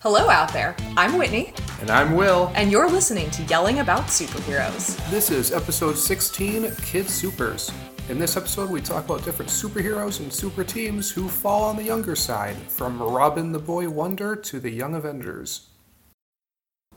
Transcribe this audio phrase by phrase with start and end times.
[0.00, 0.76] Hello out there.
[0.96, 2.52] I'm Whitney, And I'm Will.
[2.54, 4.96] and you're listening to Yelling About Superheroes.
[5.10, 7.72] This is episode 16 Kid Supers.
[8.08, 11.82] In this episode, we talk about different superheroes and super teams who fall on the
[11.82, 15.68] younger side, from Robin the Boy Wonder to the Young Avengers.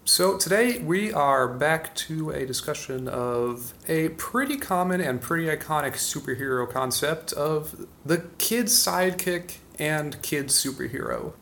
[0.06, 5.94] So, today we are back to a discussion of a pretty common and pretty iconic
[5.94, 11.34] superhero concept of the kid sidekick and kid superhero.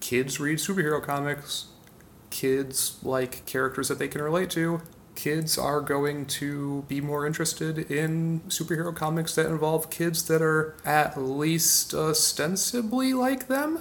[0.00, 1.66] Kids read superhero comics,
[2.30, 4.82] kids like characters that they can relate to.
[5.14, 10.76] Kids are going to be more interested in superhero comics that involve kids that are
[10.84, 13.80] at least ostensibly like them.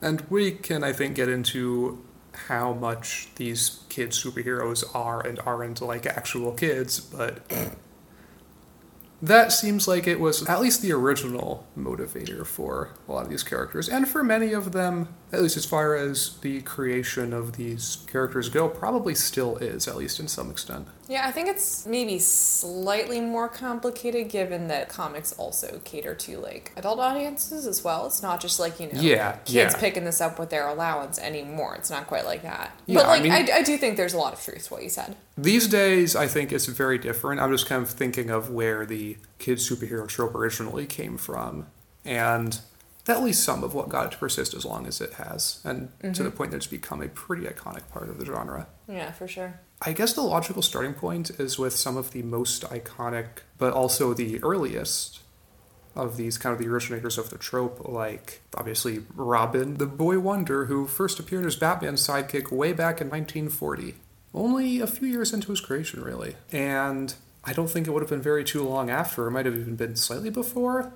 [0.00, 2.02] And we can, I think, get into
[2.48, 7.40] how much these kid superheroes are and aren't like actual kids, but
[9.22, 13.42] that seems like it was at least the original motivator for a lot of these
[13.42, 13.88] characters.
[13.88, 18.48] And for many of them, at least as far as the creation of these characters
[18.48, 20.88] go, probably still is, at least in some extent.
[21.08, 26.72] Yeah, I think it's maybe slightly more complicated given that comics also cater to like
[26.76, 28.06] adult audiences as well.
[28.06, 29.76] It's not just like, you know, Yeah, kids yeah.
[29.76, 31.74] picking this up with their allowance anymore.
[31.76, 32.72] It's not quite like that.
[32.86, 34.74] Yeah, but I like, mean- I, I do think there's a lot of truth to
[34.74, 35.16] what you said.
[35.38, 37.40] These days, I think it's very different.
[37.40, 41.66] I'm just kind of thinking of where the kid superhero trope originally came from,
[42.04, 42.60] and
[43.10, 45.90] at least some of what got it to persist as long as it has, and
[46.00, 46.36] to the mm-hmm.
[46.36, 48.66] point that it's become a pretty iconic part of the genre.
[48.88, 49.60] Yeah, for sure.
[49.82, 53.26] I guess the logical starting point is with some of the most iconic,
[53.58, 55.20] but also the earliest
[55.96, 60.66] of these kind of the originators of the trope, like obviously Robin, the boy wonder,
[60.66, 63.94] who first appeared as Batman's sidekick way back in 1940.
[64.32, 66.36] Only a few years into his creation, really.
[66.52, 67.12] And
[67.44, 69.76] I don't think it would have been very too long after, it might have even
[69.76, 70.92] been slightly before,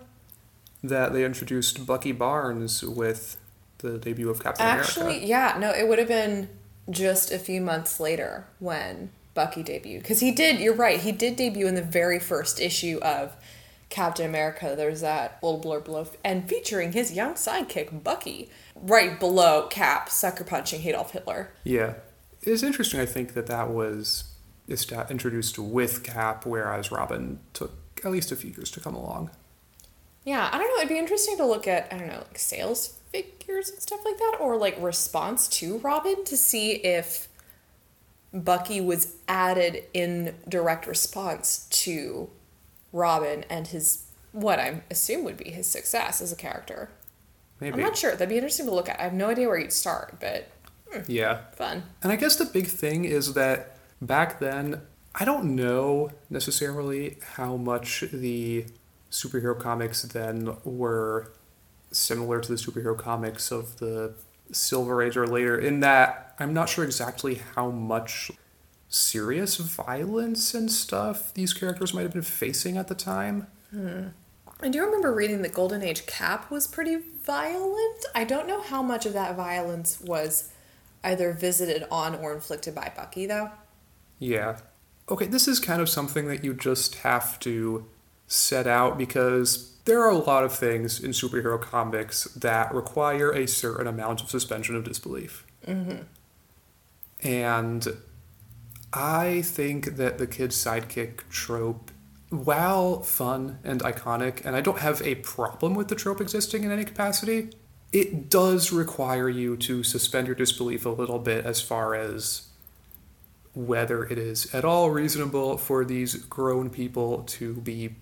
[0.85, 3.39] that they introduced Bucky Barnes with
[3.79, 4.87] the debut of Captain America.
[4.87, 5.27] Actually, America.
[5.27, 6.49] yeah, no, it would have been
[6.91, 10.03] just a few months later when Bucky debuted.
[10.03, 13.35] Because he did, you're right, he did debut in the very first issue of
[13.89, 14.75] Captain America.
[14.77, 20.45] There's that little blurb below, and featuring his young sidekick, Bucky, right below Cap, sucker
[20.45, 21.55] punching Adolf Hitler.
[21.65, 21.95] Yeah.
[22.43, 24.35] It's interesting, I think, that that was
[24.69, 27.73] introduced with Cap, whereas Robin took
[28.05, 29.31] at least a few years to come along.
[30.25, 30.77] Yeah, I don't know.
[30.79, 34.17] It'd be interesting to look at, I don't know, like sales figures and stuff like
[34.19, 37.29] that, or like response to Robin to see if
[38.33, 42.31] Bucky was added in direct response to
[42.93, 46.91] Robin and his, what I assume would be his success as a character.
[47.61, 47.75] Maybe.
[47.75, 48.13] I'm not sure.
[48.13, 48.99] That'd be interesting to look at.
[48.99, 50.49] I have no idea where you'd start, but
[50.91, 51.43] hmm, Yeah.
[51.55, 51.85] fun.
[52.03, 54.81] And I guess the big thing is that back then,
[55.15, 58.67] I don't know necessarily how much the
[59.15, 61.33] superhero comics then were
[61.93, 64.15] similar to the superhero comics of the
[64.51, 68.33] Silver Age or later, in that I'm not sure exactly how much
[68.89, 73.47] serious violence and stuff these characters might have been facing at the time.
[73.71, 74.09] Hmm.
[74.61, 78.05] I do remember reading that Golden Age Cap was pretty violent.
[78.15, 80.51] I don't know how much of that violence was
[81.03, 83.51] either visited on or inflicted by Bucky, though.
[84.19, 84.59] Yeah.
[85.09, 87.87] Okay, this is kind of something that you just have to
[88.27, 93.47] set out because there are a lot of things in superhero comics that require a
[93.47, 95.47] certain amount of suspension of disbelief.
[95.67, 96.03] Mm-hmm.
[97.27, 97.89] And
[98.93, 101.91] I think that the kid sidekick trope,
[102.31, 106.71] while fun and iconic, and I don't have a problem with the trope existing in
[106.71, 107.51] any capacity,
[107.93, 112.49] it does require you to suspend your disbelief a little bit as far as
[113.55, 117.95] whether it is at all reasonable for these grown people to be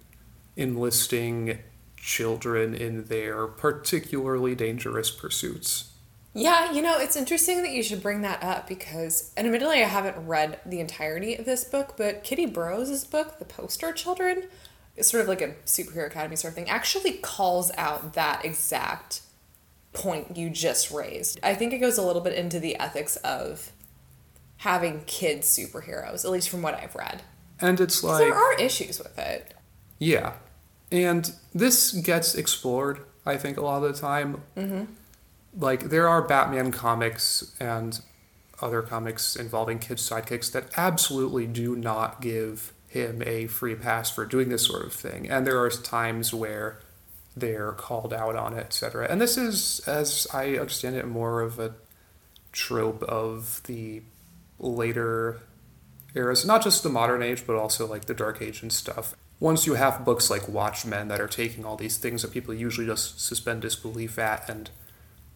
[0.57, 1.59] enlisting
[1.97, 5.93] children in their particularly dangerous pursuits.
[6.35, 9.87] Yeah, you know, it's interesting that you should bring that up because, and admittedly, I
[9.87, 14.45] haven't read the entirety of this book, but Kitty Burrows' book, The Poster Children,
[14.97, 19.21] is sort of like a superhero academy sort of thing, actually calls out that exact
[19.93, 21.39] point you just raised.
[21.43, 23.71] I think it goes a little bit into the ethics of
[24.59, 27.23] having kids superheroes, at least from what I've read.
[27.61, 29.55] And it's like there are issues with it.
[29.99, 30.35] Yeah.
[30.93, 34.43] And this gets explored, I think, a lot of the time.
[34.57, 34.85] Mm-hmm.
[35.59, 38.01] Like, there are Batman comics and
[38.61, 44.27] other comics involving kids' sidekicks that absolutely do not give him a free pass for
[44.27, 45.29] doing this sort of thing.
[45.29, 46.79] And there are times where
[47.35, 49.07] they're called out on it, etc.
[49.11, 51.75] And this is, as I understand it, more of a
[52.53, 54.03] trope of the
[54.59, 55.41] later
[56.15, 59.15] eras, not just the modern age, but also like the Dark Age and stuff.
[59.43, 62.87] Once you have books like Watchmen that are taking all these things that people usually
[62.87, 64.71] just suspend disbelief at and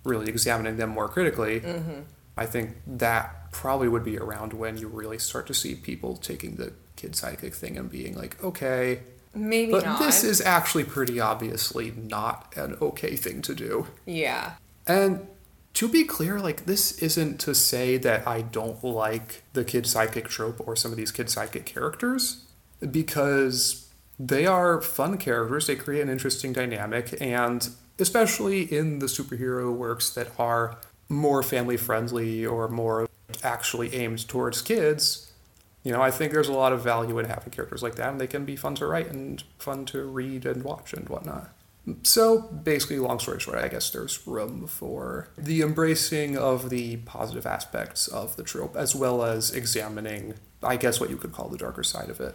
[0.04, 2.02] really examining them more critically, mm-hmm.
[2.36, 6.54] I think that probably would be around when you really start to see people taking
[6.54, 9.00] the kid sidekick thing and being like, okay,
[9.34, 9.98] Maybe but not.
[9.98, 13.88] this is actually pretty obviously not an okay thing to do.
[14.06, 14.52] yeah.
[14.86, 15.26] And
[15.74, 20.28] to be clear, like this isn't to say that I don't like the kid sidekick
[20.28, 22.44] trope or some of these kid sidekick characters,
[22.88, 23.85] because
[24.18, 25.66] they are fun characters.
[25.66, 27.68] They create an interesting dynamic, and
[27.98, 30.76] especially in the superhero works that are
[31.08, 33.08] more family friendly or more
[33.42, 35.32] actually aimed towards kids,
[35.82, 38.20] you know, I think there's a lot of value in having characters like that, and
[38.20, 41.50] they can be fun to write and fun to read and watch and whatnot.
[42.02, 47.46] So basically, long story short, I guess there's room for the embracing of the positive
[47.46, 51.58] aspects of the trope, as well as examining, I guess, what you could call the
[51.58, 52.34] darker side of it.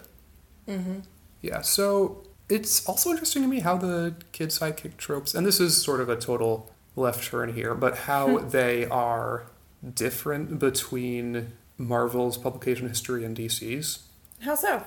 [0.70, 1.00] Mm-hmm.
[1.42, 5.82] Yeah, so it's also interesting to me how the kid sidekick tropes, and this is
[5.82, 9.48] sort of a total left turn here, but how they are
[9.94, 14.04] different between Marvel's publication history and DC's.
[14.42, 14.86] How so?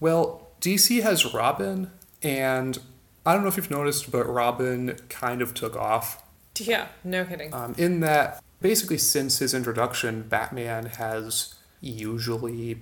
[0.00, 1.90] Well, DC has Robin,
[2.22, 2.78] and
[3.26, 6.22] I don't know if you've noticed, but Robin kind of took off.
[6.58, 7.54] Yeah, no kidding.
[7.54, 12.80] Um, in that, basically, since his introduction, Batman has usually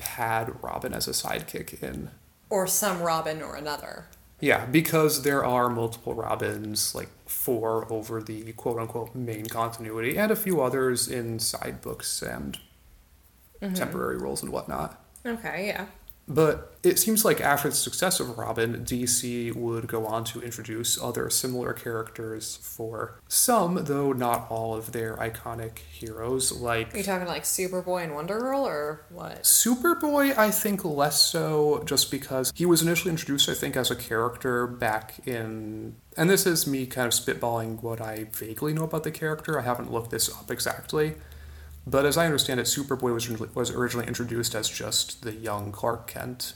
[0.00, 2.10] had Robin as a sidekick in.
[2.50, 4.06] or some Robin or another.
[4.40, 10.30] Yeah, because there are multiple Robins, like four over the quote unquote main continuity, and
[10.30, 12.58] a few others in side books and
[13.60, 13.74] mm-hmm.
[13.74, 15.02] temporary roles and whatnot.
[15.26, 15.86] Okay, yeah.
[16.28, 21.00] But it seems like after the success of Robin, DC would go on to introduce
[21.00, 26.52] other similar characters for some, though not all of their iconic heroes.
[26.52, 29.42] Like Are you talking like Superboy and Wonder Girl or what?
[29.42, 33.96] Superboy, I think less so, just because he was initially introduced, I think, as a
[33.96, 35.96] character back in.
[36.16, 39.58] And this is me kind of spitballing what I vaguely know about the character.
[39.58, 41.14] I haven't looked this up exactly.
[41.88, 45.72] But as I understand it, Superboy was, originally- was originally introduced as just the young
[45.72, 46.52] Clark Kent.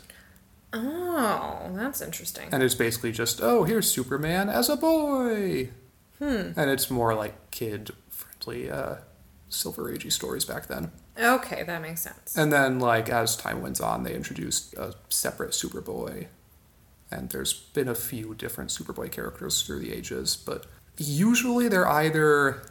[0.74, 2.48] Oh, that's interesting.
[2.52, 5.70] And it's basically just, oh, here's Superman as a boy.
[6.18, 6.52] Hmm.
[6.56, 8.96] And it's more like kid friendly uh,
[9.48, 10.92] Silver Agey stories back then.
[11.18, 12.36] Okay, that makes sense.
[12.36, 16.26] And then, like, as time went on, they introduced a separate Superboy.
[17.10, 22.62] And there's been a few different Superboy characters through the ages, but usually they're either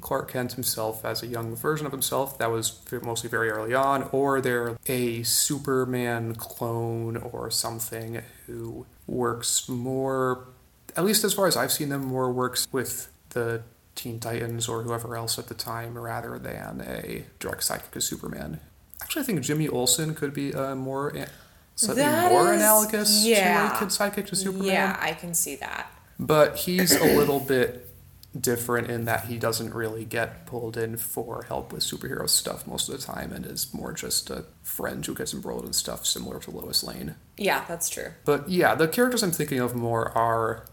[0.00, 4.08] Clark Kent himself as a young version of himself, that was mostly very early on,
[4.12, 10.46] or they're a Superman clone or something who works more,
[10.96, 13.62] at least as far as I've seen them, more works with the
[13.94, 18.60] Teen Titans or whoever else at the time rather than a direct sidekick of Superman.
[19.02, 21.14] Actually, I think Jimmy Olsen could be uh, a more
[21.76, 23.68] slightly That more is- analogous yeah.
[23.70, 24.66] to a kid sidekick to Superman.
[24.66, 25.90] Yeah, I can see that.
[26.18, 27.88] But he's a little bit
[28.38, 32.88] different in that he doesn't really get pulled in for help with superhero stuff most
[32.88, 36.40] of the time and is more just a friend who gets embroiled in stuff similar
[36.40, 37.14] to Lois Lane.
[37.36, 38.12] Yeah, that's true.
[38.24, 40.64] But yeah, the characters I'm thinking of more are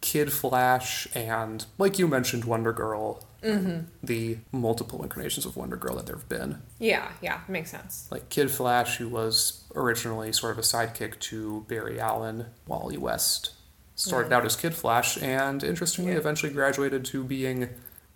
[0.00, 3.24] Kid Flash and, like you mentioned, Wonder Girl.
[3.42, 3.86] Mm-hmm.
[4.02, 6.62] The multiple incarnations of Wonder Girl that there have been.
[6.78, 8.08] Yeah, yeah, makes sense.
[8.10, 13.52] Like Kid Flash, who was originally sort of a sidekick to Barry Allen, Wally West
[13.96, 16.18] started out as Kid Flash, and interestingly, Yeah.
[16.18, 17.70] eventually graduated to being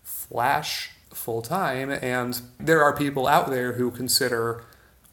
[0.05, 1.91] Flash full time.
[1.91, 4.62] And there are people out there who consider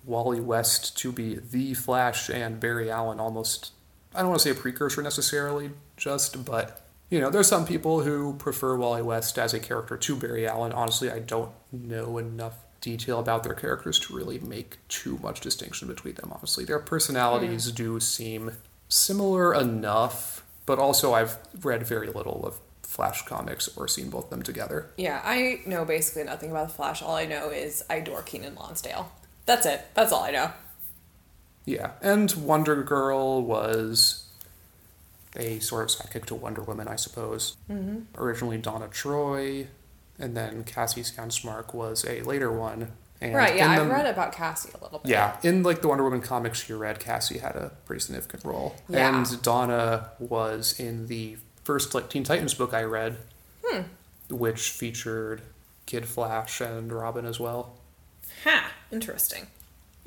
[0.06, 3.72] Wally West to be the Flash and Barry Allen almost,
[4.14, 6.84] I don't want to say a precursor necessarily, just, but.
[7.10, 10.74] You know, there's some people who prefer Wally West as a character to Barry Allen.
[10.74, 15.88] Honestly, I don't know enough detail about their characters to really make too much distinction
[15.88, 16.66] between them, honestly.
[16.66, 18.58] Their personalities do seem
[18.90, 24.30] similar enough, but also I've read very little of Flash comics or seen both of
[24.30, 24.92] them together.
[24.98, 27.02] Yeah, I know basically nothing about the Flash.
[27.02, 29.12] All I know is I adore Keiynan Lonsdale.
[29.48, 29.88] That's it.
[29.96, 30.52] That's all I know.
[31.66, 34.26] Yeah, and Wonder Girl was
[35.36, 37.58] a sort of sidekick to Wonder Woman, I suppose.
[37.70, 38.00] Mm-hmm.
[38.16, 39.68] Originally Donna Troy,
[40.20, 42.92] and then Cassie Sandsmark was a later one.
[43.20, 45.10] And right, yeah, I've the- read about Cassie a little bit.
[45.10, 48.76] Yeah, in like the Wonder Woman comics you read, Cassie had a pretty significant role,
[48.88, 49.18] Yeah.
[49.18, 53.18] and Donna was in the first like Teen Titans book I read,
[53.66, 53.82] Hmm.
[54.30, 55.42] which featured
[55.88, 57.78] Kid Flash and Robin as well.
[58.44, 59.48] Ha, interesting.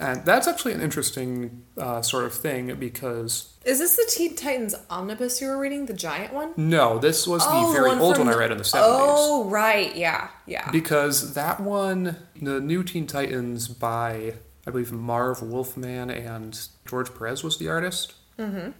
[0.00, 4.74] And that's actually an interesting uh, sort of thing because Is this the Teen Titans
[4.88, 6.54] omnibus you were reading, the giant one?
[6.56, 8.96] no, this was the Oh, very one old one I read in the seventies.
[8.98, 10.70] Oh, right, yeah, yeah.
[10.70, 14.34] Because that one, the new Teen Titans by
[14.66, 18.14] I believe Marv Wolfman and George Perez was the artist.
[18.38, 18.70] Mm-hmm.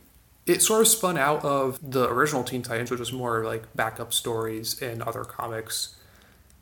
[0.46, 4.12] it sort of spun out of the original Teen Titans, which was more like backup
[4.14, 5.96] stories in other comics,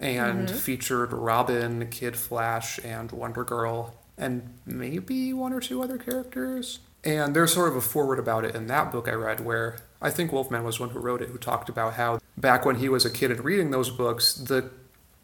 [0.00, 6.80] and featured Robin, Kid Flash, and Wonder Girl, and maybe one or two other characters.
[7.04, 10.10] And there's sort of a forward about it in that book I read where I
[10.10, 13.04] think Wolfman was one who wrote it, who talked about how back when he was
[13.04, 14.70] a kid and reading those books, the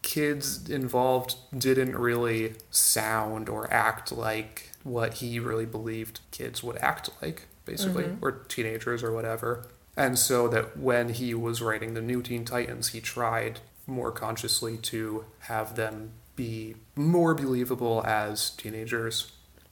[0.01, 7.09] kids involved didn't really sound or act like what he really believed kids would act
[7.21, 8.23] like, basically, mm-hmm.
[8.23, 9.67] or teenagers or whatever.
[9.97, 14.77] And so that when he was writing the new Teen Titans, he tried more consciously
[14.77, 19.31] to have them be more believable as teenagers.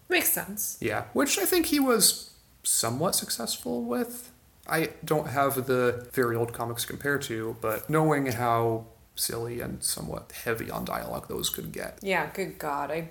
[0.10, 0.78] Makes sense.
[0.80, 2.32] Yeah, which I think he was
[2.64, 4.32] somewhat successful with.
[4.68, 9.84] I don't have the very old comics to compare to, but knowing how silly and
[9.84, 12.00] somewhat heavy on dialogue those could get.
[12.02, 12.92] Yeah, good God.
[12.92, 13.10] I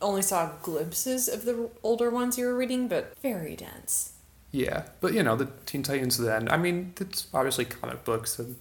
[0.00, 4.12] only saw glimpses of the older ones you were reading, but very dense.
[4.50, 8.56] Yeah, but you know, the Teen Titans then, I mean, it's obviously comic books, and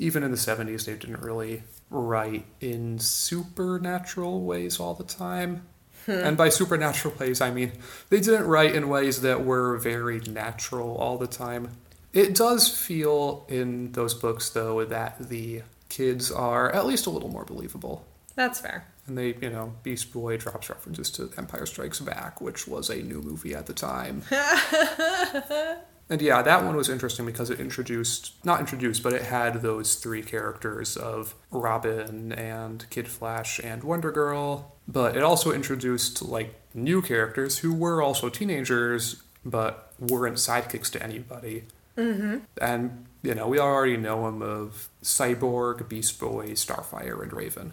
[0.00, 5.66] even in the 70s, they didn't really write in supernatural ways all the time.
[6.06, 6.12] Hmm.
[6.12, 7.72] And by supernatural ways, I mean
[8.08, 11.68] they didn't write in ways that were very natural all the time.
[12.14, 17.28] It does feel in those books, though, that the kids are at least a little
[17.28, 18.04] more believable.
[18.34, 18.86] That's fair.
[19.06, 23.02] And they, you know, Beast Boy drops references to Empire Strikes Back, which was a
[23.02, 24.22] new movie at the time.
[26.10, 29.94] and yeah, that one was interesting because it introduced, not introduced, but it had those
[29.94, 34.74] three characters of Robin and Kid Flash and Wonder Girl.
[34.88, 41.02] But it also introduced, like, new characters who were also teenagers, but weren't sidekicks to
[41.02, 41.64] anybody.
[41.96, 42.38] Mm-hmm.
[42.60, 47.72] And, you know, we already know them of Cyborg, Beast Boy, Starfire, and Raven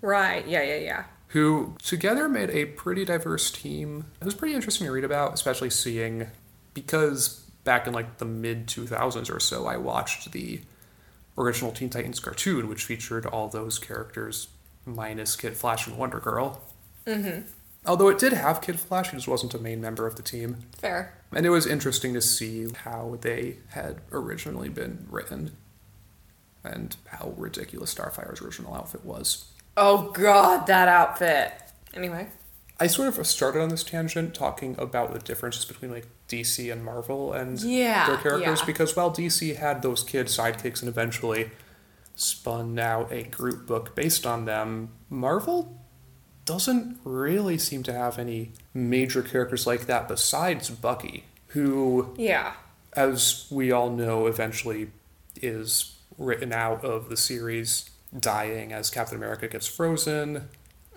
[0.00, 0.46] Right.
[0.46, 1.04] Yeah, yeah, yeah.
[1.28, 4.06] who together made a pretty diverse team.
[4.20, 6.28] It was pretty interesting to read about, especially seeing
[6.74, 10.62] because back in like the mid 2000s or so, I watched the
[11.36, 14.48] original Teen Titans cartoon, which featured all those characters
[14.86, 16.62] minus Kid Flash and Wonder Girl.
[17.06, 17.42] Mm-hmm.
[17.84, 20.60] Although it did have Kid Flash, he just wasn't a main member of the team.
[20.78, 21.12] Fair.
[21.30, 25.52] And it was interesting to see how they had originally been written
[26.64, 29.44] and how ridiculous Starfire's original outfit was.
[29.76, 31.52] Oh, God, that outfit.
[31.92, 32.28] Anyway.
[32.80, 36.84] I sort of started on this tangent talking about the differences between like DC and
[36.84, 38.66] Marvel and Yeah, their characters yeah.
[38.66, 41.50] because while DC had those kid sidekicks and eventually
[42.14, 45.80] spun out a group book based on them, Marvel
[46.44, 52.54] doesn't really seem to have any major characters like that besides Bucky, who, Yeah.
[52.94, 54.90] as we all know, eventually
[55.42, 60.48] is written out of the series, dying as Captain America gets frozen.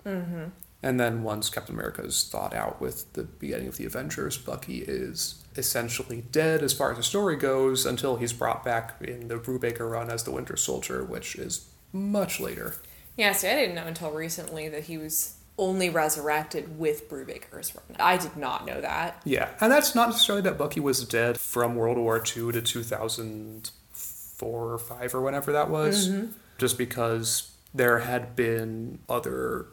[0.06, 0.44] Mm-hmm.
[0.82, 4.78] And then once Captain America is thought out with the beginning of the Avengers, Bucky
[4.78, 9.36] is essentially dead as far as the story goes until he's brought back in the
[9.36, 12.74] Brubaker run as the Winter Soldier, which is much later.
[13.16, 17.96] Yeah, see, I didn't know until recently that he was only resurrected with Brubaker's run.
[18.00, 19.22] I did not know that.
[19.24, 24.72] Yeah, and that's not necessarily that Bucky was dead from World War II to 2004
[24.72, 26.32] or 5 or whenever that was, mm-hmm.
[26.58, 29.66] just because there had been other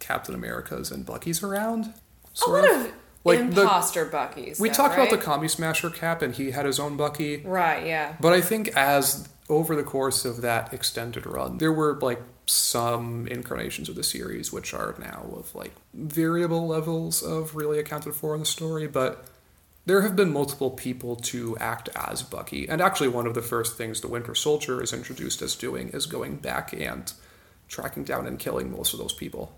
[0.00, 1.94] Captain Americas and Bucky's around.
[2.46, 2.92] A lot of
[3.24, 4.58] Like the- imposter Buckies.
[4.58, 5.24] We though, talked about the right?
[5.24, 7.42] Commie Smasher Cap, and he had his own Bucky.
[7.44, 8.14] Right, yeah.
[8.20, 13.28] But I think as over the course of that extended run, there were like some
[13.28, 18.34] incarnations of the series which are now of like variable levels of really accounted for
[18.34, 19.24] in the story, but
[19.86, 22.68] there have been multiple people to act as Bucky.
[22.68, 26.06] And actually, one of the first things the Winter Soldier is introduced as doing is
[26.06, 27.12] going back and
[27.68, 29.52] tracking down and killing most of those people.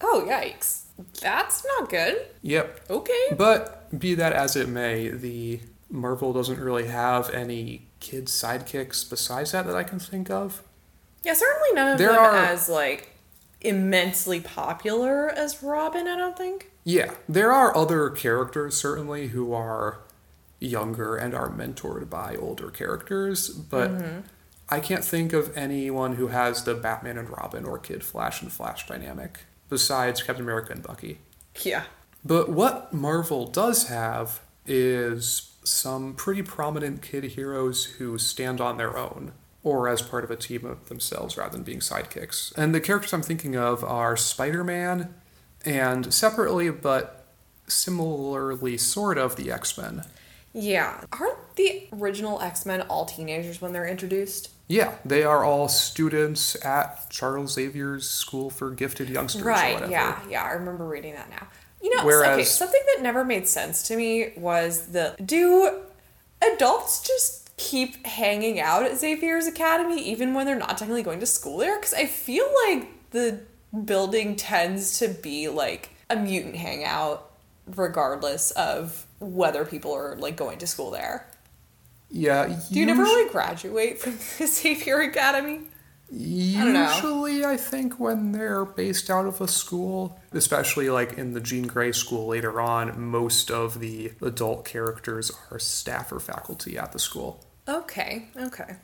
[0.00, 0.82] Oh, yikes.
[1.20, 2.26] That's not good.
[2.42, 3.26] Yep, Okay.
[3.36, 5.60] But be that as it may, the
[5.90, 10.62] Marvel doesn't really have any kid sidekicks besides that that I can think of.
[11.22, 13.10] Yeah, certainly none of There them are- as, like,
[13.60, 16.70] immensely popular as Robin, I don't think.
[16.84, 19.98] Yeah, there are other characters certainly who are
[20.60, 24.20] younger and are mentored by older characters, but mm-hmm.
[24.68, 28.52] I can't think of anyone who has the Batman and Robin or Kid Flash and
[28.52, 31.18] Flash dynamic besides Captain America and Bucky.
[31.62, 31.84] Yeah.
[32.24, 38.96] But what Marvel does have is some pretty prominent kid heroes who stand on their
[38.96, 39.32] own
[39.62, 42.56] or as part of a team of themselves rather than being sidekicks.
[42.56, 45.12] And the characters I'm thinking of are Spider Man
[45.64, 47.26] and separately but
[47.66, 50.04] similarly, sort of, the X Men.
[50.52, 51.02] Yeah.
[51.12, 54.50] Aren't the original X Men all teenagers when they're introduced?
[54.68, 59.92] Yeah, they are all students at Charles Xavier's School for Gifted Youngsters Right, whatever.
[59.92, 61.46] yeah, yeah, I remember reading that now.
[61.80, 65.82] You know, okay, Whereas- something that never made sense to me was the do
[66.42, 71.26] adults just keep hanging out at Xavier's Academy even when they're not technically going to
[71.26, 71.76] school there?
[71.78, 73.40] Because I feel like the
[73.84, 77.30] building tends to be like a mutant hangout
[77.74, 81.26] regardless of whether people are like going to school there.
[82.10, 82.58] Yeah.
[82.70, 85.60] Do you never really graduate from the Xavier Academy?
[86.10, 87.50] Usually, don't.
[87.50, 91.90] I, think when they're based out of a school, especially like in the Jean Grey
[91.90, 97.44] school later on, most of the adult characters are staff or faculty at the school.
[97.68, 98.76] Okay, okay.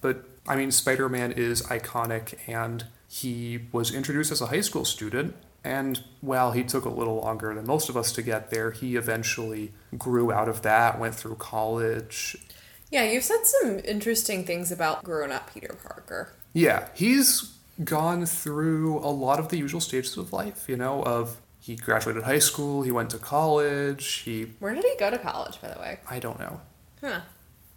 [0.00, 4.84] But I mean, Spider Man is iconic, and he was introduced as a high school
[4.84, 5.36] student.
[5.68, 8.96] And while he took a little longer than most of us to get there, he
[8.96, 12.38] eventually grew out of that, went through college.
[12.90, 16.32] Yeah, you've said some interesting things about grown up Peter Parker.
[16.54, 21.36] Yeah, he's gone through a lot of the usual stages of life, you know, of
[21.60, 25.60] he graduated high school, he went to college, he Where did he go to college,
[25.60, 26.00] by the way?
[26.08, 26.62] I don't know.
[27.02, 27.20] Huh.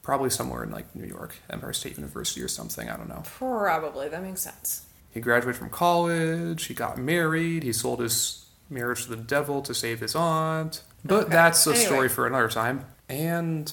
[0.01, 3.23] Probably somewhere in like New York, Empire State University or something, I don't know.
[3.25, 4.07] Probably.
[4.07, 4.85] That makes sense.
[5.11, 9.73] He graduated from college, he got married, he sold his marriage to the devil to
[9.73, 10.83] save his aunt.
[11.03, 11.29] But Okay.
[11.33, 11.85] that's a Anyway.
[11.85, 12.85] story for another time.
[13.09, 13.71] And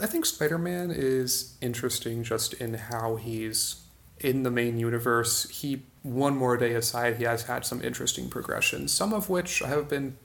[0.00, 3.76] I think Spider Man is interesting just in how he's
[4.20, 5.48] in the main universe.
[5.50, 9.88] He, one more day aside, he has had some interesting progressions, some of which have
[9.88, 10.16] been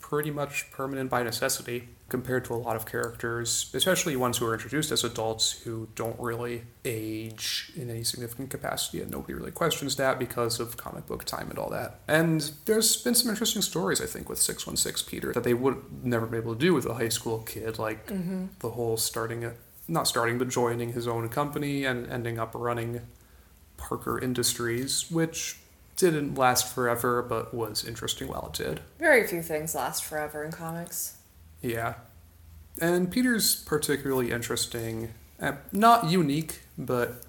[0.00, 4.54] pretty much permanent by necessity compared to a lot of characters, especially ones who are
[4.54, 9.96] introduced as adults who don't really age in any significant capacity, and nobody really questions
[9.96, 12.00] that because of comic book time and all that.
[12.08, 16.26] And there's been some interesting stories, I think, with 616 Peter that they would never
[16.26, 18.46] be able to do with a high school kid, like mm-hmm.
[18.60, 19.54] the whole starting, a,
[19.86, 23.02] not starting, but joining his own company and ending up running
[23.76, 25.58] Parker Industries, which
[25.98, 28.80] didn't last forever, but was interesting while it did.
[28.98, 31.17] Very few things last forever in comics.
[31.62, 31.94] Yeah.
[32.80, 37.22] And Peter's particularly interesting, uh, not unique, but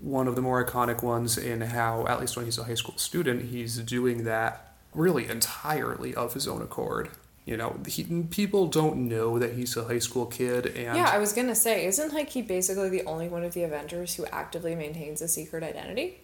[0.00, 2.96] one of the more iconic ones in how, at least when he's a high school
[2.96, 7.10] student, he's doing that really entirely of his own accord.
[7.44, 11.18] You know, he, people don't know that he's a high school kid, and Yeah, I
[11.18, 14.74] was gonna say, isn't like he basically the only one of the Avengers who actively
[14.74, 16.20] maintains a secret identity?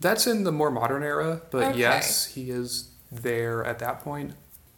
[0.00, 1.78] That's in the more modern era, but Okay.
[1.78, 4.34] yes, he is there at that point.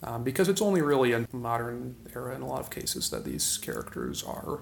[0.07, 3.59] Um, because it's only really in modern era in a lot of cases that these
[3.59, 4.61] characters are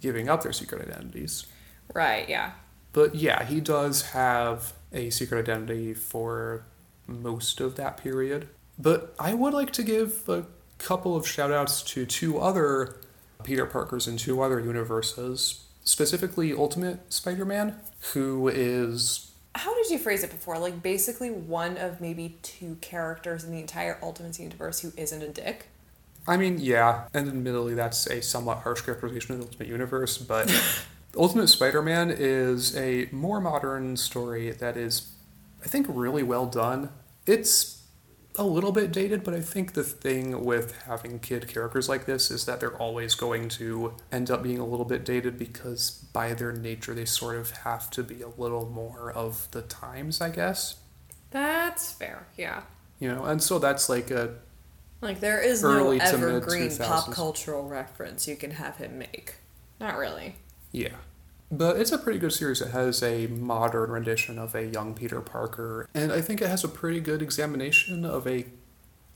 [0.00, 1.46] giving up their secret identities.
[1.94, 2.52] Right, yeah.
[2.92, 6.64] But yeah, he does have a secret identity for
[7.06, 8.48] most of that period.
[8.78, 10.46] But I would like to give a
[10.78, 12.96] couple of shout outs to two other
[13.44, 17.76] Peter Parkers in two other universes, specifically Ultimate Spider Man,
[18.12, 20.58] who is How did you phrase it before?
[20.58, 25.28] Like basically one of maybe two characters in the entire Ultimate universe who isn't a
[25.28, 25.66] dick?
[26.28, 30.52] I mean, yeah, and admittedly, that's a somewhat harsh characterization of the Ultimate Universe, but
[31.16, 35.12] Ultimate Spider Man is a more modern story that is,
[35.64, 36.90] I think, really well done.
[37.26, 37.75] It's
[38.38, 42.30] a little bit dated, but I think the thing with having kid characters like this
[42.30, 46.34] is that they're always going to end up being a little bit dated because, by
[46.34, 50.30] their nature, they sort of have to be a little more of the times, I
[50.30, 50.76] guess.
[51.30, 52.62] That's fair, yeah.
[52.98, 54.34] You know, and so that's like a
[55.00, 59.34] Like there is no evergreen pop cultural reference you can have him make.
[59.78, 60.36] Not really.
[60.72, 60.96] Yeah.
[61.50, 62.60] But it's a pretty good series.
[62.60, 66.64] It has a modern rendition of a young Peter Parker, and I think it has
[66.64, 68.46] a pretty good examination of a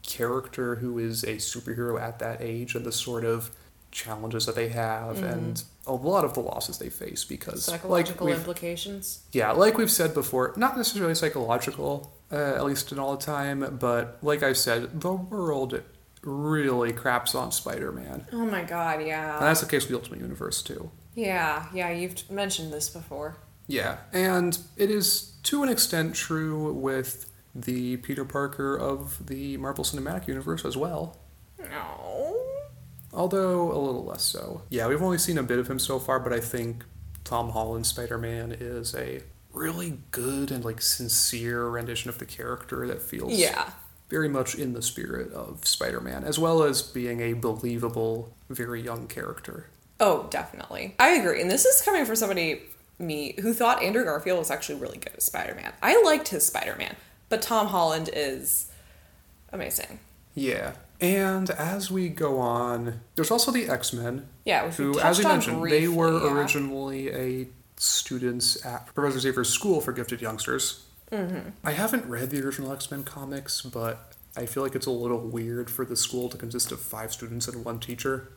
[0.03, 3.51] character who is a superhero at that age and the sort of
[3.91, 8.37] challenges that they have and a lot of the losses they face because Psychological like
[8.37, 9.25] implications.
[9.33, 13.77] yeah like we've said before not necessarily psychological uh, at least in all the time
[13.81, 15.83] but like i said the world
[16.23, 19.41] really craps on spider-man Oh my god, and yeah.
[19.41, 20.91] that's the case with the ultimate universe too
[21.21, 23.37] Yeah, yeah, you've mentioned this before.
[23.67, 29.85] Yeah, and it is to an extent true with the Peter Parker of the Marvel
[29.85, 31.19] Cinematic Universe as well,
[31.59, 32.37] No.
[33.13, 34.63] although a little less so.
[34.71, 36.85] Yeah, we've only seen a bit of him so far, but I think
[37.25, 42.87] Tom Holland's Spider Man is a really good and like sincere rendition of the character
[42.87, 43.71] that feels Yeah.
[44.09, 48.81] very much in the spirit of Spider Man, as well as being a believable, very
[48.81, 49.67] young character.
[50.01, 50.95] Oh, definitely.
[50.99, 51.41] I agree.
[51.41, 52.63] And this is coming from somebody,
[52.99, 55.73] me, who thought Andrew Garfield was actually really good as Spider Man.
[55.83, 56.97] I liked his Spider Man,
[57.29, 58.73] but Tom Holland is
[59.53, 60.01] amazing.
[60.35, 60.73] Yeah.
[61.01, 65.25] And as we go on, there's also the X Men, Yeah, which who, as we
[65.25, 66.33] on mentioned, they were yeah.
[66.33, 70.85] originally a students at Professor Xavier's School for Gifted Youngsters.
[71.11, 71.51] Mm-hmm.
[71.65, 75.19] I haven't read the original X Men comics, but I feel like it's a little
[75.19, 78.29] weird for the school to consist of five students and one teacher.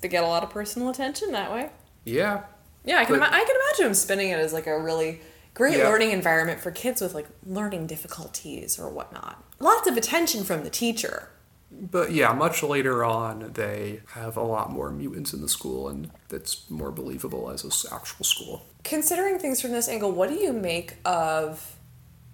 [0.00, 1.70] They get a lot of personal attention that way.
[2.04, 2.42] Yeah.
[2.84, 3.18] Yeah, I can.
[3.18, 5.20] But- ima- I can imagine him spinning it as like a really
[5.54, 5.88] great Yeah.
[5.88, 9.42] learning environment for kids with like learning difficulties or whatnot.
[9.58, 11.30] Lots of attention from the teacher.
[11.70, 16.10] But yeah, much later on, they have a lot more mutants in the school, and
[16.28, 18.64] that's more believable as an actual school.
[18.84, 21.76] Considering things from this angle, what do you make of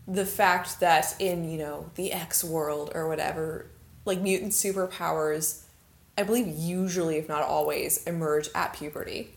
[0.06, 3.66] the fact that in you know the X world or whatever,
[4.04, 5.62] like mutant superpowers,
[6.16, 9.30] I believe usually, if not always, emerge at puberty.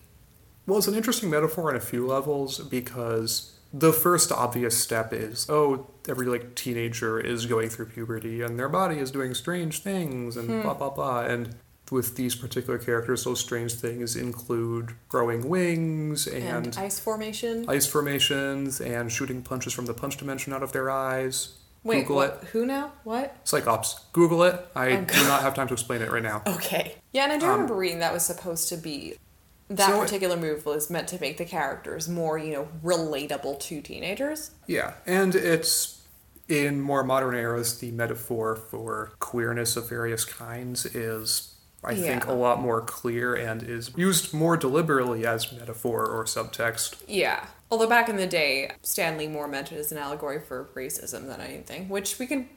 [0.66, 5.46] Well, it's an interesting metaphor on a few levels because the first obvious step is
[5.50, 10.38] oh, every like teenager is going through puberty and their body is doing strange things
[10.38, 10.78] and blah hmm.
[10.78, 11.22] blah blah.
[11.22, 11.56] And
[11.92, 17.66] with these particular characters, those strange things include growing wings And, and, ice formation.
[17.68, 21.54] ice formations and shooting punches from the punch dimension out of their eyes.
[21.84, 22.34] Wait, Google it.
[22.52, 22.92] Who now?
[23.04, 23.36] What?
[23.46, 24.00] Cyclops.
[24.13, 24.68] Google it.
[24.76, 26.42] I Oh, do not have time to explain it right now.
[26.46, 26.96] Okay.
[27.13, 29.18] Yeah, and I do Um, remember reading that was supposed to be
[29.70, 33.60] that So it- particular move was meant to make the characters more, you know, relatable
[33.62, 34.52] to teenagers.
[34.66, 36.02] Yeah, and it's
[36.50, 42.32] in more modern eras, the metaphor for queerness of various kinds is, I think, Yeah.
[42.32, 46.96] a lot more clear and is used more deliberately as metaphor or subtext.
[47.08, 47.46] Yeah.
[47.69, 51.27] Although back in the day, Stan Lee more meant it as an allegory for racism
[51.27, 52.47] than anything, which we can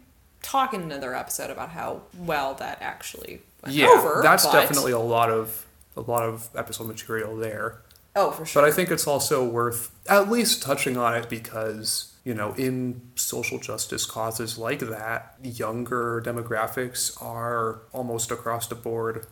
[0.42, 4.20] talk in another episode about how well that actually went Yeah, over.
[4.22, 7.82] that's but- definitely a lot of a lot of episode material there.
[8.14, 8.62] Oh, for sure.
[8.62, 13.00] But I think it's also worth at least touching on it because, you know, in
[13.16, 19.26] social justice causes like that, younger demographics are almost across the board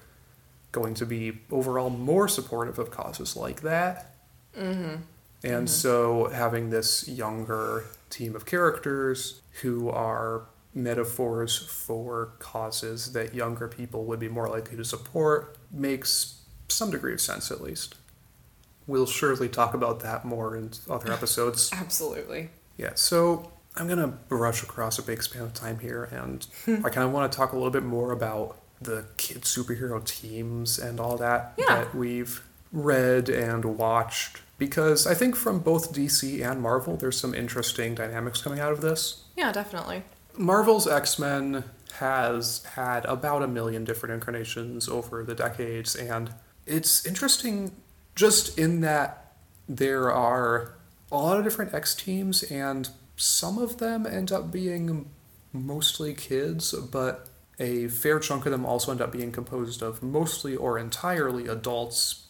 [0.73, 4.15] going to be overall more supportive of causes like that.
[4.57, 4.97] Mm-hmm.
[5.45, 5.67] And mm-hmm.
[5.67, 14.05] so having this younger team of characters who are metaphors for causes that younger people
[14.05, 17.97] would be more likely to support makes some degree of sense at least.
[18.87, 21.71] We'll surely talk about that more in other episodes.
[21.75, 22.51] Absolutely.
[22.77, 26.87] Yeah, so I'm going to brush across a big span of time here, and hmm.
[26.87, 30.79] I kind of want to talk a little bit more about the kid superhero teams
[30.79, 31.67] and all that Yeah.
[31.67, 34.43] that we've read and watched.
[34.59, 38.81] Because I think from both DC and Marvel, there's some interesting dynamics coming out of
[38.81, 39.25] this.
[39.37, 40.03] Yeah, definitely.
[40.37, 46.33] Marvel's X Men has had about a million different incarnations over the decades, and
[46.67, 47.73] it's interesting
[48.15, 49.33] just in that
[49.69, 50.75] there are
[51.11, 55.11] a lot of different X teams, and some of them end up being
[55.53, 57.29] mostly kids, but
[57.59, 62.28] a fair chunk of them also end up being composed of mostly or entirely adults.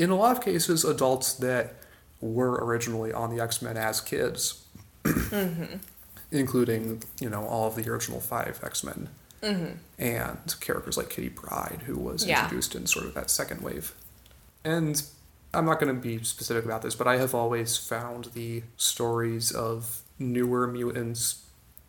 [0.00, 1.74] In a lot of cases, adults that
[2.22, 4.64] were originally on the X Men as kids.
[5.04, 5.76] Mm-hmm.
[6.32, 9.08] Including you know all of the original five X Men,
[9.42, 9.72] mm-hmm.
[9.98, 12.44] and characters like Kitty Pryde, who was Yeah.
[12.44, 13.92] introduced in sort of that second wave.
[14.64, 15.02] And
[15.52, 19.50] I'm not going to be specific about this, but I have always found the stories
[19.50, 21.44] of newer mutants,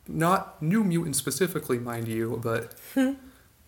[0.07, 3.13] not new mutants specifically, mind you, but hmm.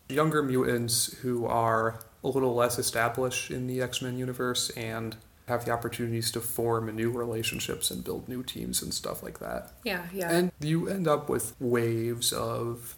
[0.10, 5.16] younger mutants who are a little less established in the X Men universe and
[5.48, 9.72] have the opportunities to form new relationships and build new teams and stuff like that.
[9.84, 10.32] Yeah, yeah.
[10.32, 12.96] And you end up with waves of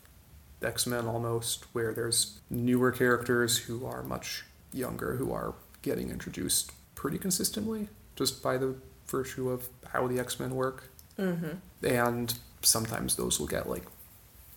[0.62, 6.72] X Men almost, where there's newer characters who are much younger, who are getting introduced
[6.94, 8.76] pretty consistently, just by the
[9.08, 10.90] virtue of how the X Men work.
[11.18, 11.86] mm-hmm.
[11.86, 13.84] And sometimes those will get like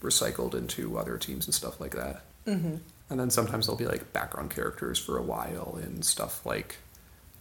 [0.03, 2.23] recycled into other teams and stuff like that.
[2.47, 2.77] Mm-hmm.
[3.11, 6.77] And then sometimes they'll be like background characters for a while in stuff like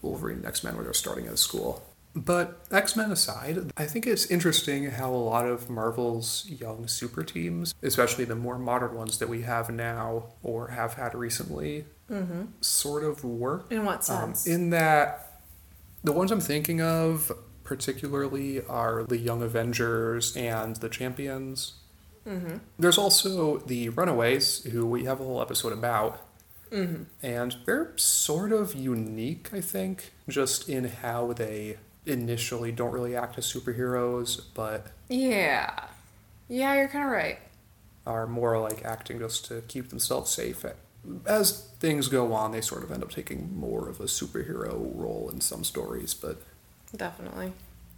[0.01, 1.83] Wolverine X Men, where they're starting at a school.
[2.15, 7.23] But X Men aside, I think it's interesting how a lot of Marvel's young super
[7.23, 12.43] teams, especially the more modern ones that we have now or have had recently, Mm-hmm.
[12.61, 13.69] sort of work.
[13.69, 14.47] In what Um, sense?
[14.47, 15.41] in that,
[16.05, 17.29] the ones I'm thinking of
[17.65, 21.73] particularly are the Young Avengers and the Champions.
[22.27, 22.57] Mm-hmm.
[22.77, 26.21] There's also the Runaways, who we have a whole episode about.
[26.71, 27.03] Mm-hmm.
[27.23, 33.37] And they're sort of unique, I think, just in how they initially don't really act
[33.37, 35.71] as superheroes, but Yeah.
[36.49, 37.39] Yeah, you're kind of right.
[38.05, 40.65] are more like acting just to keep themselves safe.
[41.25, 45.29] As things go on, they sort of end up taking more of a superhero role
[45.33, 46.41] in some stories, but
[46.95, 47.53] Definitely.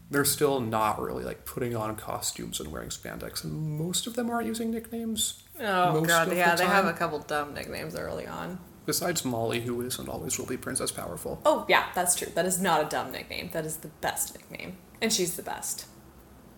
[0.09, 4.29] They're still not really like putting on costumes and wearing spandex, and most of them
[4.29, 5.43] aren't using nicknames.
[5.59, 8.59] Oh god, yeah, the they have a couple dumb nicknames early on.
[8.85, 11.41] Besides Molly, who isn't always will be Princess Powerful.
[11.45, 12.29] Oh yeah, that's true.
[12.33, 13.49] That is not a dumb nickname.
[13.53, 15.85] That is the best nickname, and she's the best.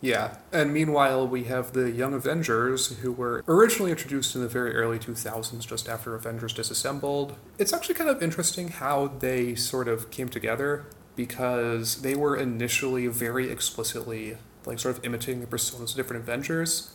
[0.03, 4.75] Yeah, and meanwhile, we have the Young Avengers, who were originally introduced in the very
[4.75, 7.35] early 2000s, just after Avengers disassembled.
[7.59, 10.87] It's actually kind of interesting how they sort of came together
[11.25, 16.93] because they were initially very explicitly, like, sort of imitating the personas of different Avengers.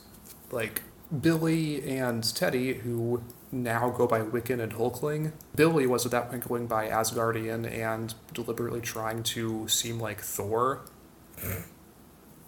[0.51, 0.83] Like,
[1.21, 5.33] Billy and Teddy, who now go by Wiccan and Hulkling.
[5.55, 10.81] Billy was at that point going by Asgardian and deliberately trying to seem like Thor.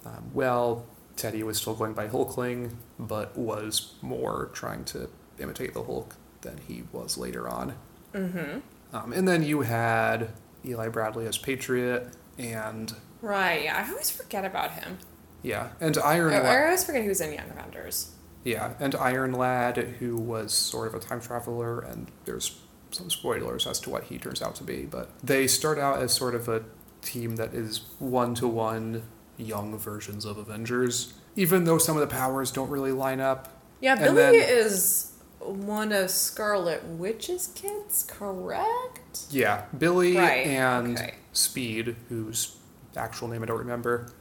[0.05, 5.83] Um, well, Teddy was still going by Hulkling, but was more trying to imitate the
[5.83, 7.75] Hulk than he was later on.
[8.13, 8.59] Mm-hmm.
[8.93, 10.33] Um, and then you had
[10.65, 13.63] Eli Bradley as Patriot, and Right.
[13.65, 13.83] Yeah.
[13.85, 14.97] I always forget about him.
[15.43, 18.11] yeah, and Iron I, I always forget he was in Young Avengers.
[18.45, 22.57] Yeah, and Iron Lad, who was sort of a time traveler, and there's
[22.91, 26.13] some spoilers as to what he turns out to be, but they start out as
[26.13, 26.63] sort of a
[27.01, 29.03] team that is one to one
[29.37, 33.61] young versions of Avengers, even though some of the powers don't really line up.
[33.81, 35.11] Yeah, And Billy then- is
[35.49, 39.25] one of Scarlet Witch's kids, correct?
[39.29, 41.15] Yeah, Billy Right, and okay.
[41.33, 42.57] Speed, whose
[42.95, 44.11] actual name I don't remember,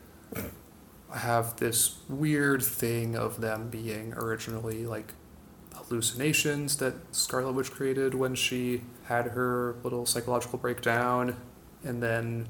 [1.14, 5.14] have this weird thing of them being originally like
[5.74, 11.36] hallucinations that Scarlet Witch created when she had her little psychological breakdown,
[11.82, 12.48] and then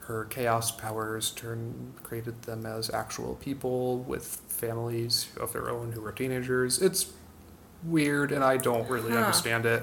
[0.00, 6.00] her chaos powers turn created them as actual people with families of their own who
[6.00, 6.80] were teenagers.
[6.80, 7.12] It's
[7.86, 9.18] weird, and I don't really Huh.
[9.18, 9.82] understand it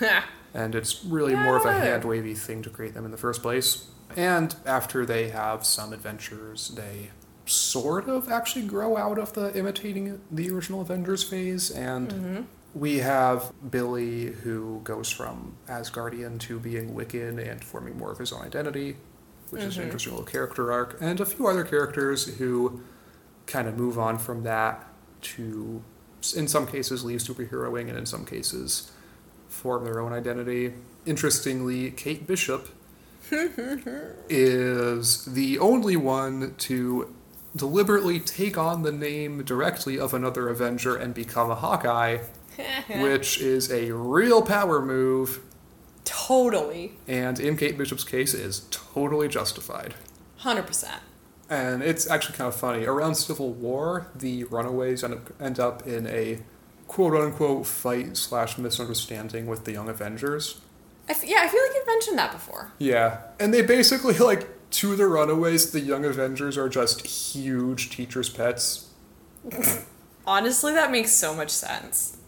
[0.54, 3.42] and it's really more of a hand wavy thing to create them in the first
[3.42, 3.86] place.
[4.16, 7.10] And after they have some adventures, they
[7.46, 12.42] sort of actually grow out of the imitating the original Avengers phase, and mm-hmm.
[12.74, 18.32] we have Billy who goes from Asgardian to being Wiccan and forming more of his
[18.32, 18.96] own identity,
[19.50, 19.86] which is an Mhm.
[19.86, 22.80] interesting little character arc, and a few other characters who
[23.46, 24.86] kind of move on from that
[25.22, 25.82] to,
[26.36, 28.90] in some cases, leave superheroing, and in some cases,
[29.48, 30.74] form their own identity.
[31.06, 32.68] Interestingly, Kate Bishop
[34.28, 37.14] is the only one to
[37.56, 42.18] deliberately take on the name directly of another Avenger and become a Hawkeye,
[43.00, 45.40] which is a real power move,
[46.04, 46.92] totally.
[47.06, 49.94] and in Kate Bishop's case is totally justified.
[50.40, 50.88] 100%.
[51.50, 52.84] And it's actually kind of funny.
[52.84, 56.40] Around Civil War, the Runaways end up, end up in a
[56.86, 60.60] quote unquote fight slash misunderstanding with the Young Avengers.
[61.08, 62.72] I f- yeah, I feel like you've mentioned that before.
[62.78, 63.20] Yeah.
[63.40, 68.90] And they basically, like, to the Runaways, the Young Avengers are just huge teachers' pets.
[70.26, 72.18] Honestly, that makes so much sense.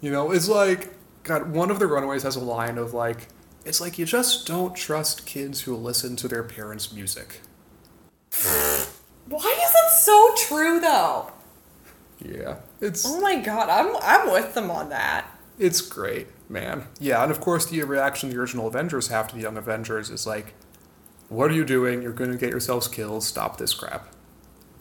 [0.00, 3.28] You know, it's like, God, one of the Runaways has a line of, like,
[3.66, 7.42] it's like you just don't trust kids who listen to their parents' music.
[10.06, 11.32] Why is that so true, though?
[12.24, 12.56] Yeah.
[12.80, 13.04] It's.
[13.06, 15.26] Oh my god, I'm I'm with them on that.
[15.58, 16.86] It's great, man.
[16.98, 20.26] Yeah, and of course, the reaction the original Avengers have to the Young Avengers is
[20.26, 20.54] like,
[21.28, 22.02] "What are you doing?
[22.02, 23.22] You're going to get yourselves killed.
[23.24, 24.08] Stop this crap."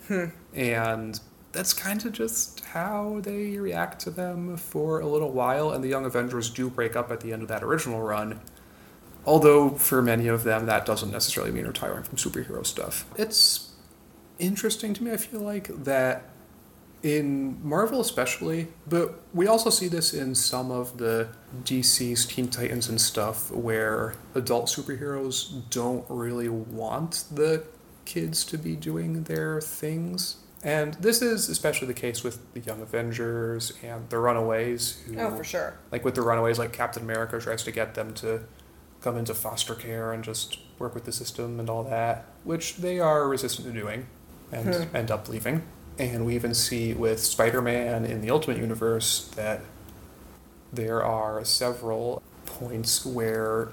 [0.08, 0.26] Hmm.
[0.54, 1.20] And
[1.52, 5.72] that's kind of just how they react to them for a little while.
[5.72, 8.40] And the Young Avengers do break up at the end of that original run.
[9.26, 13.06] Although for many of them, that doesn't necessarily mean retiring from superhero stuff.
[13.18, 13.71] It's
[14.42, 15.12] interesting to me.
[15.12, 16.30] I feel like that
[17.04, 21.30] in Marvel especially, but we also see this in some of the
[21.64, 27.64] DC's Teen Titans and stuff where adult superheroes don't really want the
[28.06, 30.38] kids to be doing their things.
[30.64, 35.02] And this is especially the case with the Young Avengers and the Runaways.
[35.08, 35.80] Who, Oh, for sure.
[35.92, 38.42] Like with the Runaways, like Captain America tries to get them to
[39.02, 43.00] come into foster care and just work with the system and all that, which they
[43.00, 44.06] are resistant to doing
[44.52, 44.96] and Hmm.
[44.96, 45.64] end up leaving.
[46.00, 49.62] And we even see with Spider Man in the Ultimate Universe that
[50.74, 53.70] there are several points where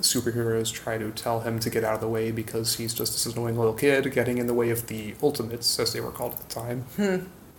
[0.00, 3.26] superheroes try to tell him to get out of the way because he's just this
[3.26, 6.48] annoying little kid getting in the way of the Ultimates, as they were called at
[6.48, 6.84] the time.
[6.96, 7.16] Hmm.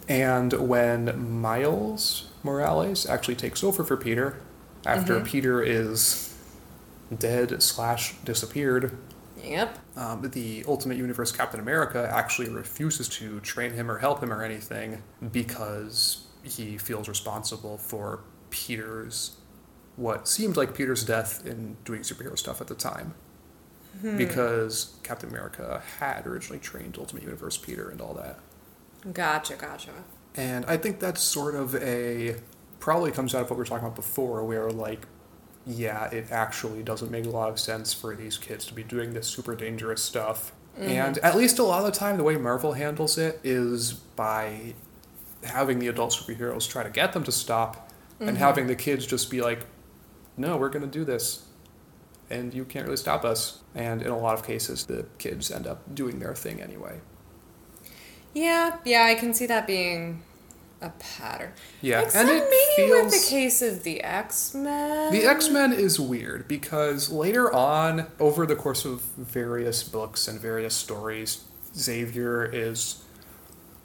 [0.10, 4.36] And when Miles Morales actually takes over for Peter,
[4.86, 5.26] after Mhm.
[5.26, 6.34] Peter is
[7.18, 8.98] dead slash disappeared,
[9.44, 9.80] Yep.
[9.98, 14.42] um, the Ultimate Universe Captain America actually refuses to train him or help him or
[14.42, 19.38] anything because he feels responsible for Peter's
[19.96, 23.14] what seemed like Peter's death in doing superhero stuff at the time.
[24.18, 28.40] Because Captain America had originally trained Ultimate Universe Peter and all that.
[29.14, 29.92] Gotcha, gotcha.
[30.36, 32.36] And I think that's sort of a
[32.80, 35.06] probably comes out of what we were talking about before, where like,
[35.66, 39.14] yeah, it actually doesn't make a lot of sense for these kids to be doing
[39.14, 40.52] this super dangerous stuff.
[40.78, 40.90] Mm-hmm.
[40.90, 44.74] And at least a lot of the time, the way Marvel handles it is by
[45.44, 48.38] having the adult superheroes try to get them to stop and mm-hmm.
[48.38, 49.66] having the kids just be like,
[50.38, 51.46] no, we're going to do this.
[52.30, 53.62] And you can't really stop us.
[53.76, 57.00] And in a lot of cases, the kids end up doing their thing anyway.
[58.34, 60.24] Yeah, yeah, I can see that being
[60.84, 61.54] a pattern.
[61.82, 65.12] Yeah, Except and it maybe with feels- the case of the X Men.
[65.12, 70.40] The X Men is weird because later on, over the course of various books and
[70.40, 71.44] various stories,
[71.76, 73.04] Xavier is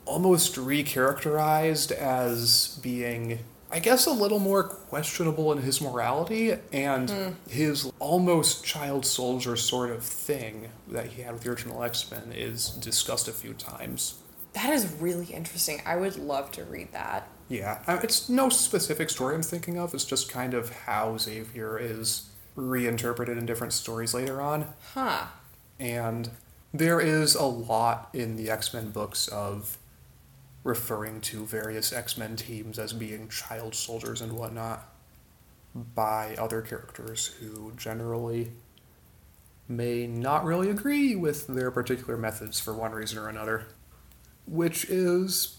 [0.05, 7.29] almost recharacterized as being, I guess, a little more questionable in his morality and hmm.
[7.49, 12.33] his almost child soldier sort of thing that he had with the original X Men
[12.35, 14.15] is discussed a few times.
[14.59, 15.81] That is really interesting.
[15.87, 17.29] I would love to read that.
[17.49, 19.95] Yeah, uh, it's no specific story I'm thinking of.
[19.95, 24.67] It's just kind of how Xavier is reinterpreted in different stories later on.
[24.95, 25.27] Huh.
[25.79, 26.31] And
[26.75, 29.79] there is a lot in the X Men books of
[30.65, 34.93] referring to various X Men teams as being child soldiers and whatnot
[35.95, 38.51] by other characters who generally
[39.69, 43.69] may not really agree with their particular methods for one reason or another.
[44.49, 45.57] Which is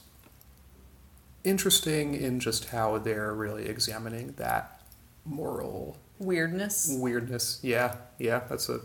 [1.43, 4.82] interesting in just how they're really examining that
[5.25, 6.89] moral Weirdness.
[6.99, 7.60] weirdness.
[7.62, 8.82] Yeah, yeah, that's a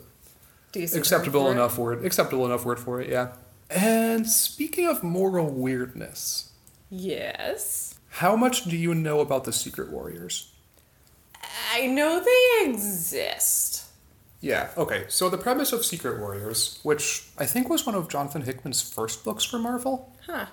[0.73, 1.57] Decent acceptable term for it.
[1.57, 2.05] enough word.
[2.05, 3.09] Acceptable enough word for it.
[3.09, 3.33] Yeah.
[3.71, 6.51] And speaking of moral weirdness,
[6.91, 7.95] Yes.
[8.11, 10.53] how much do you know about the Secret Warriors?
[11.73, 13.84] I know they exist.
[14.45, 14.69] Yeah.
[14.77, 15.07] Okay.
[15.09, 19.25] So the premise of Secret Warriors, which I think was one of Jonathan Hickman's first
[19.25, 20.47] books for Marvel, Huh.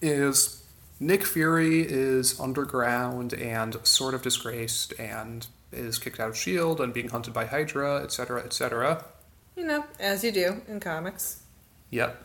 [0.00, 0.62] is
[1.00, 6.94] Nick Fury is underground and sort of disgraced and is kicked out of Shield and
[6.94, 9.04] being hunted by Hydra, etc., etc.
[9.56, 11.42] You know, as you do in comics.
[11.90, 12.22] Yep.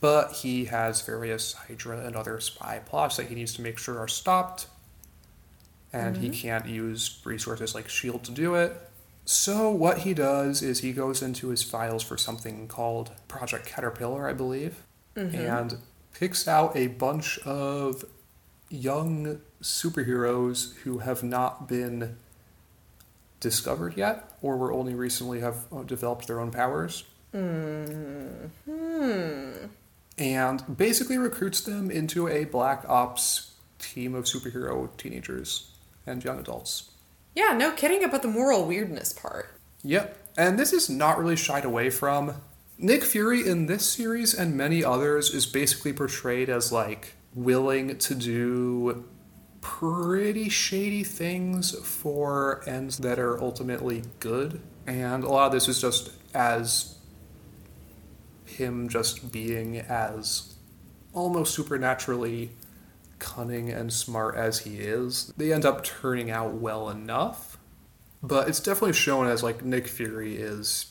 [0.00, 3.98] But he has various Hydra and other spy plots that he needs to make sure
[3.98, 4.68] are stopped.
[5.92, 6.36] And he mm-hmm.
[6.36, 8.24] can't use resources like S.H.I.E.L.D.
[8.26, 8.90] to do it.
[9.26, 14.28] So, what he does is he goes into his files for something called Project Caterpillar,
[14.28, 14.82] I believe,
[15.34, 15.78] and
[16.12, 18.04] picks out a bunch of
[18.68, 22.16] young superheroes who have not been
[23.40, 27.04] discovered yet or were only recently have uh, developed their own powers.
[30.18, 35.70] And basically recruits them into a black ops team of superhero teenagers
[36.06, 36.90] and young adults.
[37.34, 39.58] Yeah, no kidding about the moral weirdness part.
[39.82, 40.18] Yep.
[40.36, 42.34] And this is not really shied away from.
[42.78, 48.14] Nick Fury in this series and many others is basically portrayed as like willing to
[48.14, 49.04] do
[49.60, 54.60] pretty shady things for ends that are ultimately good.
[54.86, 56.98] And a lot of this is just as
[58.44, 60.54] him just being as
[61.12, 62.50] almost supernaturally
[63.18, 65.32] cunning and smart as he is.
[65.36, 67.58] They end up turning out well enough.
[68.22, 70.86] But it's definitely shown as like Nick Fury is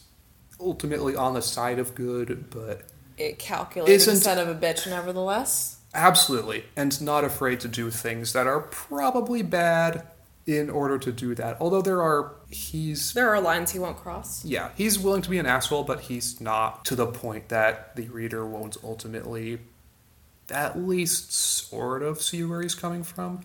[0.59, 2.83] ultimately on the side of good, but
[3.17, 5.77] It calculated Isn't- son of a bitch, nevertheless.
[5.95, 10.07] absolutely, and not afraid to do things that are probably bad
[10.45, 11.57] in order to do that.
[11.59, 14.43] Although there are, he's, There are lines he won't cross.
[14.45, 18.07] yeah, he's willing to be an asshole, but he's not to the point that the
[18.09, 19.59] reader won't ultimately
[20.49, 23.41] at least sort of see where he's coming from.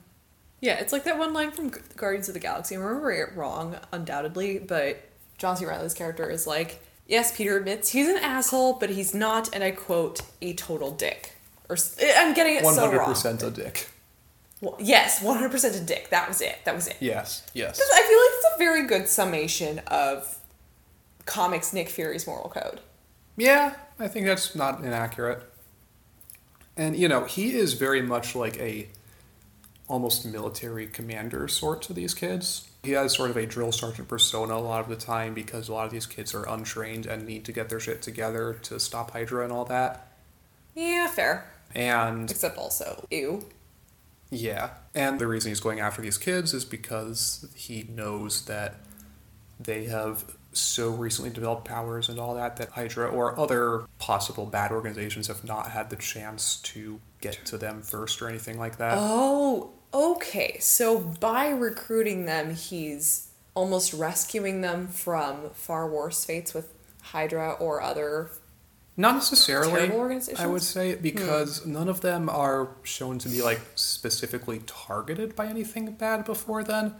[0.60, 2.74] Yeah, it's like that one line from Guardians of the Galaxy.
[2.74, 5.64] I remember it wrong, undoubtedly, but John C.
[5.64, 9.70] Reilly's character is like, yes, Peter admits he's an asshole, but he's not, and I
[9.70, 11.36] quote, a total dick.
[11.68, 13.14] Or eh, I'm getting it so wrong.
[13.14, 13.88] 100% a dick.
[14.60, 16.10] Well, yes, 100% a dick.
[16.10, 16.56] That was it.
[16.64, 16.96] That was it.
[16.98, 17.80] Yes, yes.
[17.80, 20.38] I feel like it's a very good summation of
[21.26, 22.80] comics Nick Fury's moral code.
[23.36, 25.47] Yeah, I think that's not inaccurate.
[26.78, 28.88] And you know, he is very much like a
[29.88, 32.68] almost military commander sort to these kids.
[32.84, 35.72] He has sort of a drill sergeant persona a lot of the time because a
[35.74, 39.10] lot of these kids are untrained and need to get their shit together to stop
[39.10, 40.06] Hydra and all that.
[40.74, 41.50] Yeah, fair.
[41.74, 43.44] And Except also, ew.
[44.30, 48.76] yeah, and the reason he's going after these kids is because he knows that
[49.60, 54.72] they have so recently developed powers and all that that Hydra or other possible bad
[54.72, 58.94] organizations have not had the chance to get to them first or anything like that.
[58.98, 60.58] Oh, okay.
[60.60, 66.72] So by recruiting them, he's almost rescuing them from far worse fates with
[67.02, 68.30] Hydra or other.
[68.96, 69.90] not necessarily?
[70.36, 71.02] I would say, hmm.
[71.02, 76.64] because none of them are shown to be like specifically targeted by anything bad before
[76.64, 76.94] then.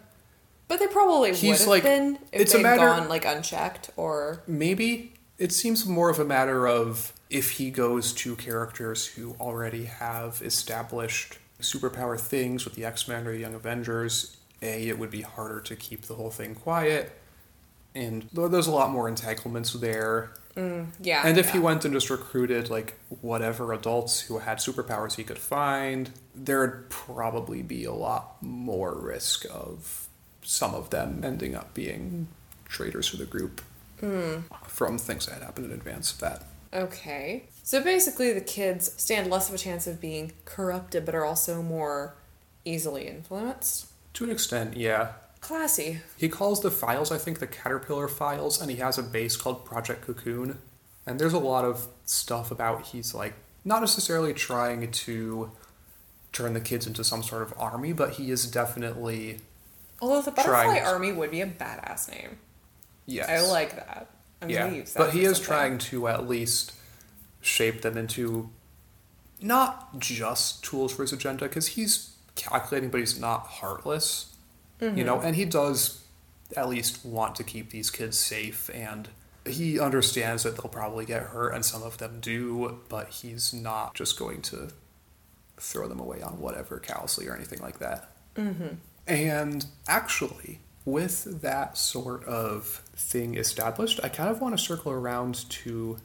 [0.68, 3.24] But they probably would He's have like- been if it's a they'd matter- gone like
[3.24, 4.42] unchecked or.
[4.46, 9.84] Maybe, It seems more of a matter of if he goes to characters who already
[9.84, 15.10] have established superpower things with the X Men or the Young Avengers, A, it would
[15.10, 17.12] be harder to keep the whole thing quiet.
[17.94, 20.30] And there's a lot more entanglements there.
[20.56, 21.22] Mm, yeah.
[21.24, 21.52] And if yeah.
[21.52, 26.90] he went and just recruited like whatever adults who had superpowers he could find, there'd
[26.90, 30.07] probably be a lot more risk of
[30.48, 32.26] some of them ending up being
[32.64, 33.60] traitors for the group
[34.00, 34.38] hmm.
[34.66, 36.42] from things that had happened in advance of that.
[36.72, 37.44] Okay.
[37.62, 41.60] So basically, the kids stand less of a chance of being corrupted, but are also
[41.60, 42.14] more
[42.64, 43.88] easily influenced.
[44.14, 45.12] To an extent, yeah.
[45.42, 46.00] Classy.
[46.16, 49.66] He calls the files, I think, the Caterpillar files, and he has a base called
[49.66, 50.56] Project Cocoon.
[51.06, 53.34] And there's a lot of stuff about he's like
[53.66, 55.50] not necessarily trying to
[56.32, 59.40] turn the kids into some sort of army, but he is definitely
[60.00, 62.38] Although the Butterfly to- Army would be a badass name.
[63.06, 63.28] yes.
[63.28, 64.08] I like that.
[64.40, 64.94] I'm yeah, that.
[64.96, 65.44] but he is something.
[65.46, 66.72] trying to at least
[67.40, 68.50] shape them into
[69.40, 74.34] not just tools for his agenda because he's calculating, but he's not heartless.
[74.80, 75.04] You Mm-hmm.
[75.06, 76.04] know, and he does
[76.56, 79.08] at least want to keep these kids safe, and
[79.44, 83.94] he understands that they'll probably get hurt, and some of them do, but he's not
[83.94, 84.68] just going to
[85.56, 88.10] throw them away on whatever callously or anything like that.
[88.36, 88.74] Mm-hmm.
[89.08, 95.48] And actually, with that sort of thing established, I kind of want to circle around
[95.50, 95.96] to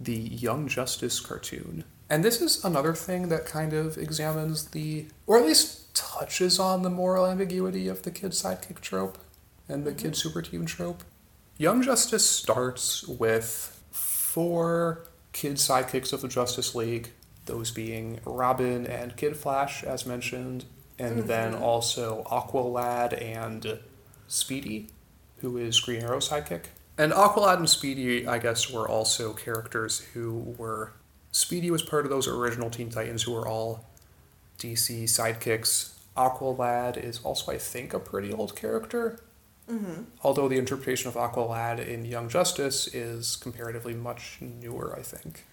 [0.00, 1.84] the Young Justice cartoon.
[2.10, 6.82] And this is another thing that kind of examines the, or at least touches on
[6.82, 9.18] the moral ambiguity of the kid sidekick trope
[9.68, 10.00] and the mm-hmm.
[10.00, 11.04] kid super team trope.
[11.58, 17.10] Young Justice starts with four kid sidekicks of the Justice League,
[17.46, 20.64] those being Robin and Kid Flash, as mentioned,
[20.98, 21.26] and mm-hmm.
[21.26, 23.78] then also Aqualad and
[24.26, 24.88] Speedy,
[25.38, 26.64] who is Green Arrow's sidekick.
[26.96, 30.92] And Aqualad and Speedy, I guess, were also characters who were.
[31.30, 33.86] Speedy was part of those original Teen Titans who were all
[34.58, 35.92] DC sidekicks.
[36.16, 39.20] Aqualad is also, I think, a pretty old character.
[39.70, 40.04] Mm-hmm.
[40.24, 45.44] Although the interpretation of Aqualad in Young Justice is comparatively much newer, I think.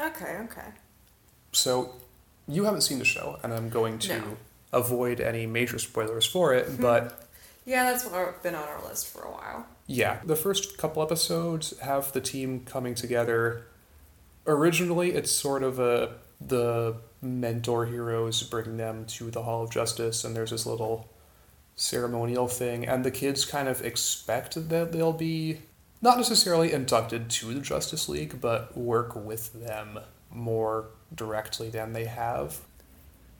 [0.00, 0.68] Okay, okay.
[1.52, 1.96] So,
[2.48, 4.36] you haven't seen the show, and I'm going to No.
[4.72, 6.82] Avoid any major spoilers for it, hmm.
[6.82, 7.28] but
[7.64, 8.04] Yeah, that's
[8.42, 9.66] been on our list for a while.
[9.86, 13.66] yeah, the first couple episodes have the team coming together.
[14.46, 20.24] Originally, it's sort of a the mentor heroes bring them to the Hall of Justice,
[20.24, 21.08] and there's this little
[21.74, 25.60] ceremonial thing, and the kids kind of expect that they'll be
[26.02, 29.98] not necessarily inducted to the Justice League, but work with them
[30.30, 32.60] more directly than they have.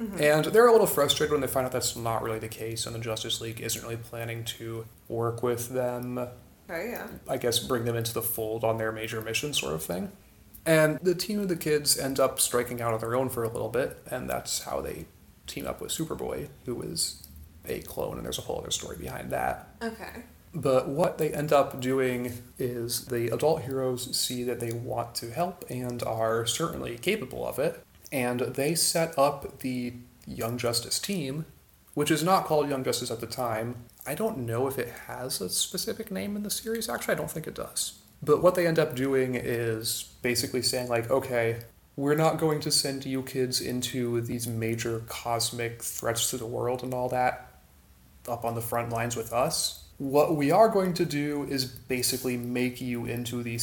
[0.00, 0.20] Mm-hmm.
[0.20, 2.94] And they're a little frustrated when they find out that's not really the case, and
[2.94, 6.28] the Justice League isn't really planning to work with them
[6.68, 7.06] Okay, yeah.
[7.28, 10.10] I guess, bring them into the fold on their major mission, sort of thing.
[10.64, 13.48] And the team of the kids end up striking out on their own for a
[13.48, 15.06] little bit, and that's how they
[15.46, 17.22] team up with Superboy, who is
[17.66, 19.68] a clone, and there's a whole other story behind that.
[19.80, 20.24] Okay.
[20.52, 25.30] But what they end up doing is the adult heroes see that they want to
[25.30, 29.94] help and are certainly capable of it, and they set up the
[30.26, 31.46] Young Justice team,
[31.94, 33.76] which is not called Young Justice at the time.
[34.06, 37.30] I don't know if it has a specific name in the series, actually, I don't
[37.30, 37.98] think it does.
[38.22, 41.58] But what they end up doing is basically saying, like, okay,
[41.96, 46.82] we're not going to send you kids into these major cosmic threats to the world
[46.82, 47.46] and all that
[48.28, 49.84] up on the front lines with us.
[49.98, 53.54] What we are going to do is basically make you into these